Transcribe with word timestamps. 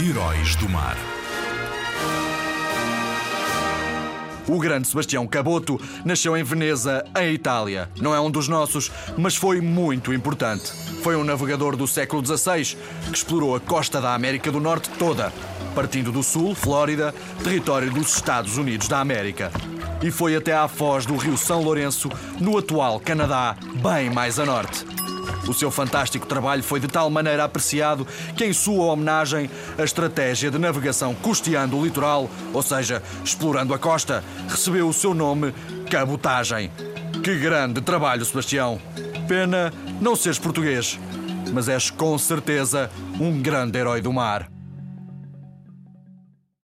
Heróis 0.00 0.56
do 0.56 0.68
Mar. 0.68 0.96
O 4.48 4.58
grande 4.58 4.88
Sebastião 4.88 5.24
Caboto 5.24 5.80
nasceu 6.04 6.36
em 6.36 6.42
Veneza, 6.42 7.04
em 7.16 7.32
Itália. 7.32 7.88
Não 8.00 8.12
é 8.12 8.20
um 8.20 8.30
dos 8.30 8.48
nossos, 8.48 8.90
mas 9.16 9.36
foi 9.36 9.60
muito 9.60 10.12
importante. 10.12 10.72
Foi 11.02 11.14
um 11.14 11.22
navegador 11.22 11.76
do 11.76 11.86
século 11.86 12.26
XVI 12.26 12.76
que 13.08 13.16
explorou 13.16 13.54
a 13.54 13.60
costa 13.60 14.00
da 14.00 14.14
América 14.14 14.50
do 14.50 14.60
Norte 14.60 14.90
toda, 14.98 15.32
partindo 15.76 16.10
do 16.10 16.24
sul, 16.24 16.56
Flórida, 16.56 17.14
território 17.44 17.90
dos 17.90 18.16
Estados 18.16 18.58
Unidos 18.58 18.88
da 18.88 18.98
América. 18.98 19.52
E 20.02 20.10
foi 20.10 20.34
até 20.34 20.54
à 20.54 20.66
foz 20.66 21.06
do 21.06 21.16
rio 21.16 21.38
São 21.38 21.62
Lourenço, 21.62 22.10
no 22.40 22.58
atual 22.58 22.98
Canadá, 22.98 23.56
bem 23.76 24.10
mais 24.10 24.40
a 24.40 24.44
norte. 24.44 24.93
O 25.48 25.54
seu 25.54 25.70
fantástico 25.70 26.26
trabalho 26.26 26.62
foi 26.62 26.80
de 26.80 26.88
tal 26.88 27.10
maneira 27.10 27.44
apreciado 27.44 28.06
que, 28.36 28.44
em 28.44 28.52
sua 28.52 28.86
homenagem, 28.86 29.50
a 29.78 29.84
estratégia 29.84 30.50
de 30.50 30.58
navegação 30.58 31.14
custeando 31.14 31.76
o 31.76 31.84
litoral, 31.84 32.30
ou 32.52 32.62
seja, 32.62 33.02
explorando 33.24 33.74
a 33.74 33.78
costa, 33.78 34.24
recebeu 34.48 34.88
o 34.88 34.92
seu 34.92 35.14
nome 35.14 35.54
Cabotagem. 35.90 36.70
Que 37.22 37.38
grande 37.38 37.80
trabalho, 37.80 38.24
Sebastião! 38.24 38.80
Pena 39.28 39.72
não 40.00 40.16
seres 40.16 40.38
português, 40.38 40.98
mas 41.52 41.68
és 41.68 41.90
com 41.90 42.18
certeza 42.18 42.90
um 43.18 43.40
grande 43.40 43.78
herói 43.78 44.00
do 44.00 44.12
mar. 44.12 44.48